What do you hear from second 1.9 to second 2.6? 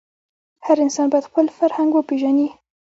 وپېژني.